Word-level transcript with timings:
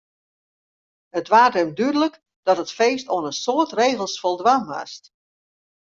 It 1.19 1.27
waard 1.33 1.55
him 1.57 1.69
dúdlik 1.79 2.15
dat 2.47 2.61
it 2.63 2.75
feest 2.79 3.07
oan 3.13 3.27
in 3.29 3.37
soad 3.43 3.71
regels 3.81 4.15
foldwaan 4.21 4.63
moast. 4.71 5.03